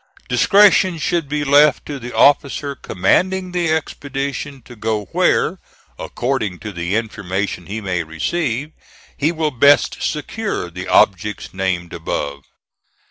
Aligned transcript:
Discretion 0.27 0.97
should 0.97 1.29
be 1.29 1.43
left 1.43 1.85
to 1.85 1.99
the 1.99 2.11
officer 2.11 2.73
commanding 2.73 3.51
the 3.51 3.69
expedition 3.71 4.63
to 4.63 4.75
go 4.75 5.05
where, 5.11 5.59
according 5.99 6.57
to 6.61 6.71
the 6.71 6.95
information 6.95 7.67
he 7.67 7.81
may 7.81 8.01
receive, 8.03 8.71
he 9.15 9.31
will 9.31 9.51
best 9.51 10.01
secure 10.01 10.71
the 10.71 10.87
objects 10.87 11.53
named 11.53 11.93
above. 11.93 12.41